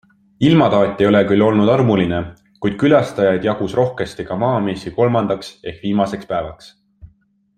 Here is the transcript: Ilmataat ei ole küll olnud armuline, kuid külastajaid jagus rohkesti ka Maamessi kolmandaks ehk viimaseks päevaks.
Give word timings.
Ilmataat 0.47 1.01
ei 1.03 1.07
ole 1.09 1.19
küll 1.31 1.43
olnud 1.47 1.69
armuline, 1.73 2.21
kuid 2.65 2.79
külastajaid 2.83 3.45
jagus 3.49 3.77
rohkesti 3.83 4.27
ka 4.31 4.39
Maamessi 4.45 4.95
kolmandaks 4.97 5.53
ehk 5.73 5.85
viimaseks 5.89 6.31
päevaks. 6.35 6.73